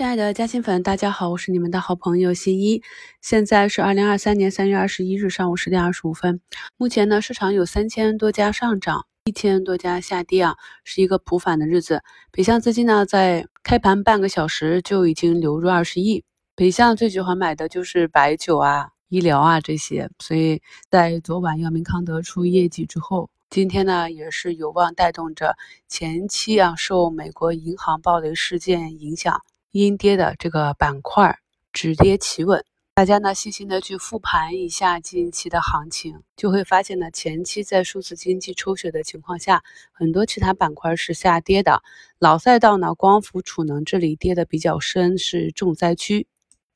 [0.00, 2.82] 亲爱的嘉兴粉，大家好，我是你们的好朋友新一。
[3.20, 6.40] 现在是二零二三年三月二十一日上午十点二十五分。
[6.78, 12.02] 目前呢，市场有三千多家上涨，一千多家下跌啊，是一个普反的日子。
[12.32, 16.24] 北向资金呢，在开盘半个小时就已经流入二十亿。
[16.56, 23.28] 北向最喜欢买的就是白酒啊、医疗啊这些，所以在昨晚药明康德出业绩之后。
[23.50, 25.58] 今天呢，也是有望带动着
[25.88, 29.42] 前期啊受美国银行暴雷事件影响
[29.72, 31.38] 阴跌的这个板块
[31.72, 32.64] 止跌企稳。
[32.94, 39.62] 大家呢细心的去复盘一下近期的行情，就会发现呢前期在数字经济抽血的情况下，
[39.92, 41.82] 很多其他板块是下跌的。
[42.18, 46.26] 老赛道呢，光伏储能这里跌的比较深，是重灾区。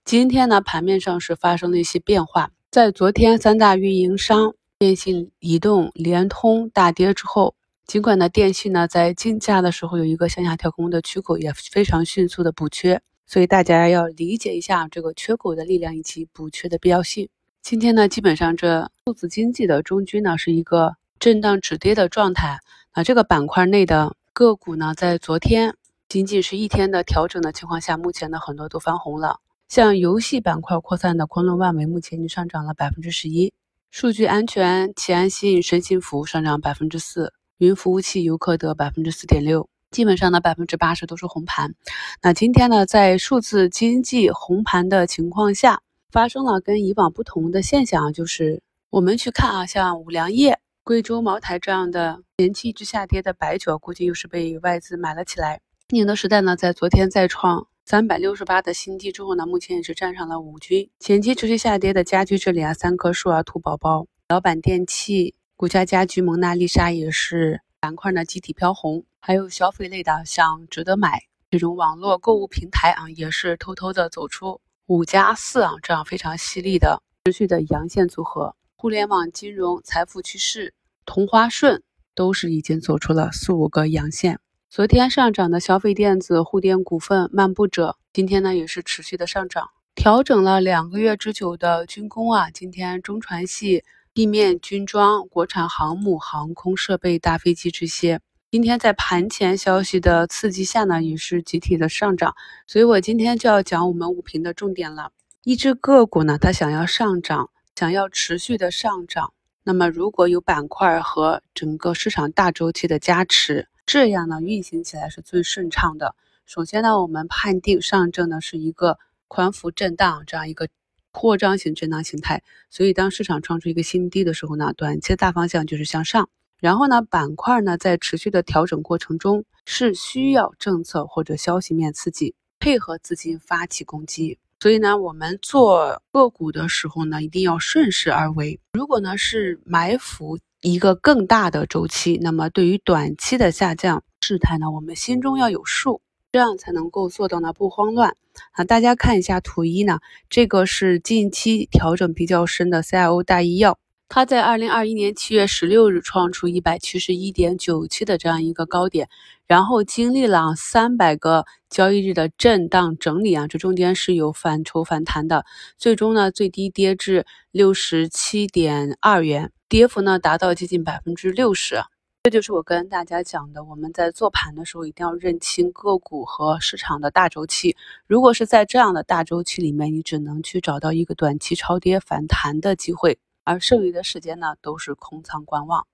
[0.05, 4.55] 今天呢盘面上是发生了一些变化，在昨天三大运营商。
[4.77, 7.55] 电信、移动、联通大跌之后，
[7.87, 17.29] 尽管呢电信呢在竞价的时候有一个向下调空的缺口，也非常迅速的补缺，所以大家要理解一下这个缺口的力量以及补缺的必要性。
[17.63, 22.59] 今天呢，基本上这数字经济的中军呢是一个震荡止跌的状态。
[22.95, 25.77] 那这个板块内的个股呢，在昨天
[26.09, 29.41] 仅仅是一天的调整的情况下，目前呢很多都翻红了。
[29.69, 33.53] 像游戏板块扩散的昆仑万维，目前已经上涨了百分之十一。
[33.91, 41.75] 数据安全，奇安信、申信服上涨百分之四，云服务器游客的百分之四点六，基本上呢百分之八十都是红盘。
[42.23, 45.81] 那今天呢，在数字经济红盘的情况下，
[46.11, 55.61] 发生了跟以往不同的现象，就是我们去看啊，像五粮液、贵州茅台这样的前期一直下跌的白酒，估计又是被外资买了起来。
[55.91, 57.69] 宁德时代呢，在昨天再创。
[57.87, 60.89] 三百六十八的新低之后呢，目前也是站上了五军。
[60.99, 69.05] 前期持续下跌的家居这里啊，三棵树啊、兔宝宝、老板电器、国家家居、蒙娜丽莎也是板块呢集体飘红。
[69.21, 78.57] 还有消费类的，像值得买这种网络购物平台啊，也是偷偷的走出五加四啊这样非常犀利的持续的阳线组合。
[78.75, 80.75] 互联网金融、财富趋势、
[81.07, 81.85] 同花顺
[82.17, 84.41] 都是已经走出了四五个阳线。
[84.69, 89.71] 昨天上涨的消费电子、沪电股份、漫步者，今天呢也是持续的上涨。
[89.95, 93.85] 调整了两个月之久的军工啊，今天中船系、
[94.15, 98.21] 地面军装、国产航母、航空设备、大飞机这些，
[98.53, 102.37] 今天在盘前消息的刺激下呢，也是集体的上涨。
[102.69, 105.11] 所以我今天就要讲我们五评的重点了。
[105.43, 109.33] 一只个股呢，它想要上涨，想要持续的上涨，
[109.65, 113.67] 那么如果有板块和整个市场大周期的加持。
[113.85, 116.15] 这样呢，运行起来是最顺畅的。
[116.47, 120.69] 首先呢，我们判定上证呢是一个宽幅震荡这样一个
[121.15, 126.29] 扩张型震荡形态，所以当市场创出一个新低的时候呢，短期的大方向就是向上。
[126.59, 134.39] 然后呢，板块呢在持续的调整过程中是需要政策或者消息面刺激，配合资金发起攻击。
[134.59, 138.59] 所以呢，我们做个股的时候呢，一定要顺势而为。
[138.73, 140.39] 如果呢是埋伏。
[140.67, 146.01] 一个更大的周期，那么对于短期的下降事态呢，我们心中要有数，
[146.35, 148.17] 这样才能够做到呢不慌乱
[148.51, 148.65] 啊。
[148.65, 153.79] 大家看一下图一呢，这个是近期调整比较深的 CIO 大医药。
[154.09, 159.09] 它在二零二一年七月十六日创出一百七十一点九七的这样一个高点，
[159.47, 165.45] 然后经历了三百个交易日的震荡整理啊，这中间是有反抽反弹的，
[165.79, 171.85] 最终呢最低跌至六十七点二元，跌幅呢达到接近百分之六十。
[172.25, 177.77] 这就是我跟大家讲的，我们在做盘的时候一定要认清个股和市场的大周期。
[178.07, 183.19] 如果是在这样的大周期里面，你只能去找到一个短期超跌反弹的机会。
[183.45, 185.87] 而剩余的时间呢，都是空仓观望。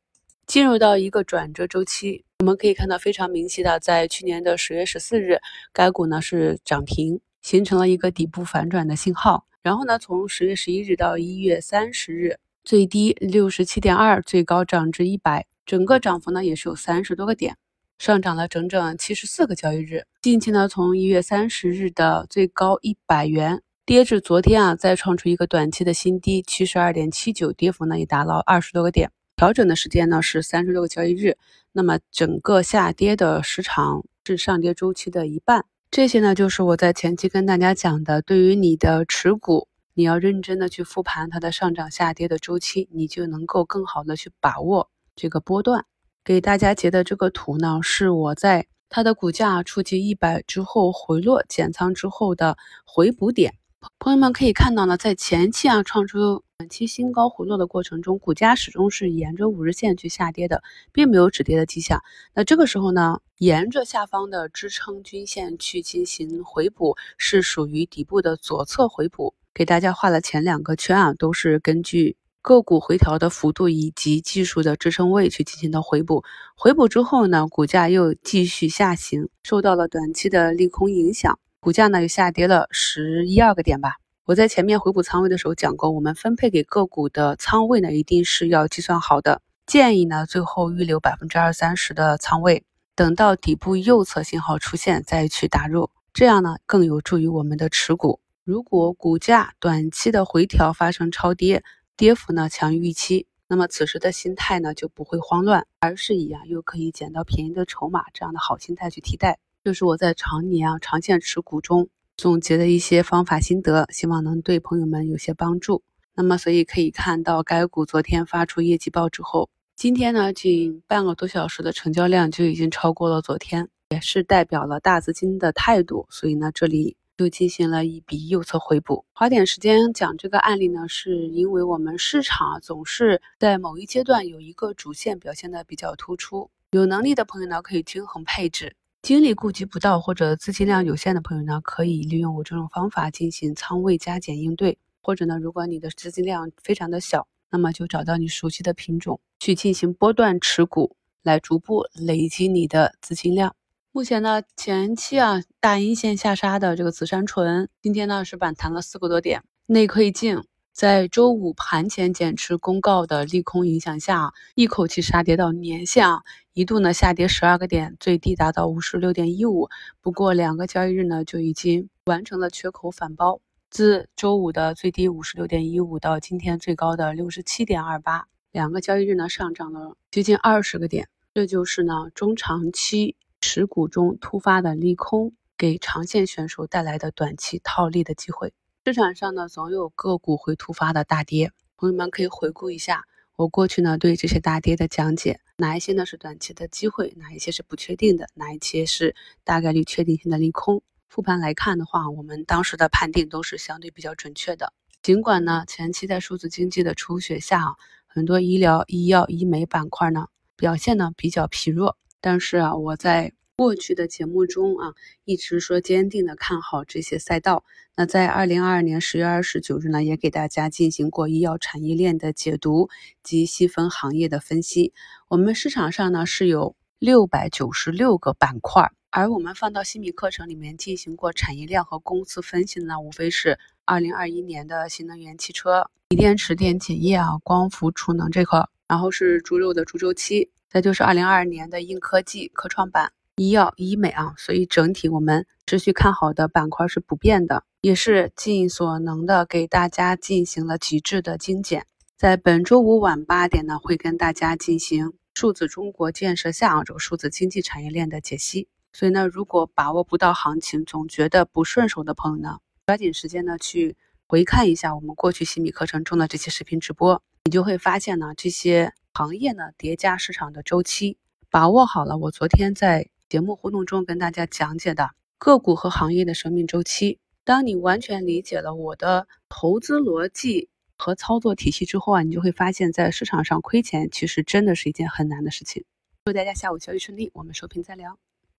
[0.46, 5.41] 进入到一个转折周期，我们可以看到非常明晰的，在去年的十月十四日，
[5.72, 9.47] 该股呢是涨停，形成了一个底部反转的信号。
[9.64, 17.56] 然后呢，从十月十一日到一月三十日，最低六十七点二，最高涨至一百，整个涨幅呢也是有三十多个点，
[17.97, 20.04] 上涨了整整七十四个交易日。
[20.20, 23.62] 近期呢，从一月三十日的最高一百元。
[23.86, 29.12] 跌至昨天啊，再创出一个短期的新低，七十二点七九，跌幅呢也达到二十多个点。
[29.36, 31.36] 调整的时间呢是三十六个交易日。
[31.71, 35.65] 那么整个下跌的时长是上跌周期的一半。
[35.92, 45.84] 这些呢就是我在前期跟大家讲的，对于你的持股，你要认真的去复盘它的上涨下跌的周期，你就能够更好的去把握这个波段。
[46.24, 52.56] 给大家截的这个图呢，是我在它的股价触及一百之后回落减仓之后的
[52.86, 53.52] 回补点。
[53.98, 60.62] 朋友们可以看到呢，在前期啊创出短期新高回落的过程中，股价始终是沿着五日线去下跌的，
[60.92, 62.00] 并没有止跌的迹象。
[62.34, 69.34] 那这个时候呢，沿着下方的支撑均线去进行回补，是属于底部的左侧回补。
[69.52, 76.25] 给大家画了前两个圈啊，都是根据个股回调的幅度以及技术的支撑位去进行的回补。
[76.57, 83.97] 回补之后呢，股价又继续下行，受到了短期的利空影响，股价呢又下跌了十一二个点吧。
[84.25, 89.42] 我在前面回补仓位的时候讲过，我们分配给个股的仓位呢，一定是要计算好的。
[89.66, 92.65] 建议呢，最后预留百分之二三十的仓位，
[92.95, 98.21] 等到底部右侧信号出现再去打入，这样呢更有助于我们的持股。
[98.45, 101.63] 如果股价短期的回调发生超跌，
[102.00, 109.38] 跌幅呢强于预期，那么此时的心态呢就不会慌乱，而是以啊又可以捡到便宜的筹码这样的好心态去替代。
[109.62, 111.91] 就是我在常年啊长线持股中。
[112.16, 115.82] 总结的一些方法心得，希望能对朋友们有些帮助。
[116.14, 126.06] 那么，所以可以看到，该股昨天发出业绩报之后，今天呢，仅半个多小时的成交量就已经超过了昨天，也是代表了大资金的态度。
[126.08, 129.04] 所以呢，这里就进行了一笔右侧回补。
[129.12, 138.74] 花点时间讲这个案例呢，是因为我们市场总是在某一阶段有一个主线表现的比较突出，有能力的朋友呢，可以均衡配置。
[139.02, 144.78] 精力顾及不到或者资金量有限的朋友呢，可以利用我这种方法进行仓位加减应对。
[145.02, 153.54] 或者呢，如果你的资金量非常的小，那么就找到你熟悉的品种去进行波段持股，来逐步累积你的资金量。
[153.92, 160.45] 目前呢，前期啊大阴线下杀的这个紫杉醇，今天呢是反弹了四个多点，内窥镜。
[160.72, 166.21] 在周五盘前减持公告的利空影响下，一口气杀跌到年线啊，
[166.53, 169.69] 一度呢下跌十二个点，最低达到五十六点一五。
[170.01, 173.41] 不过两个交易日呢就已经完成了缺口反包，
[173.71, 181.09] 自周五的最低五十六点一五到今天最高的六十七点二八，两个交易日呢上涨了接近二十个点。
[181.34, 188.53] 这就是呢中长期持股中突发的利空给长线选手带来的短期套利的机会。
[188.84, 193.04] 市场上呢，总有个股会突发的大跌，朋友们可以回顾一下
[193.37, 199.15] 我过去呢对这些大跌的讲解，哪一些呢是短期的机会，哪一些是不确定的，哪一些是
[199.45, 200.83] 大概率确定性的利空。
[201.09, 204.72] 复盘来看的话，我们当时的判定都是相对比较准确的。
[205.03, 207.75] 尽管呢前期在数字经济的初雪下啊，
[208.07, 210.27] 很多医疗、医药、医美板块呢
[210.57, 213.32] 表现呢比较疲弱，但是啊我在。
[213.56, 214.94] 过去的节目中啊，
[215.26, 217.62] 一直说坚定的看好这些赛道。
[217.94, 222.88] 那在二零二二年十月二十九日呢，也给大家进行过医药产业链的解读
[223.22, 224.94] 及细分行业的分析。
[225.28, 243.12] 我们市场上呢是有六百九十六个板块，而我们放到新米课程里面进行过产业链和公司分析的呢，无非是二零二一年的新能源汽车、锂电池电解液啊、光伏储能这块，然后是猪肉的猪周期，再就是二零二二年的硬科技、科创板。
[243.36, 251.86] 医药、医美啊，所以整体我们持续看好的板块是不变的，也是尽所能的给大家进行了极致的精简。
[252.18, 258.68] 在本周五晚八点呢，会跟大家进行数字中国建设下这个数字经济产业链的解析。
[258.92, 263.96] 所以呢，如果把握不到行情，总觉得不顺手的朋友呢，抓紧时间呢去
[264.26, 271.18] 回看一下我们过去新米课程中的这些视频直播，你就会发现呢，这些行业呢叠加市场的周期，
[271.50, 272.16] 把握好了。
[272.16, 285.84] 我昨天在节目互动中跟大家讲解的个股和行业的生命周期，当你完全理解了我的投资逻辑和操作体系之后啊，你就会发现，在市场上亏钱其实真的是一件很难的事情。
[286.25, 288.18] 祝大家下午交易顺利，我们收评再聊。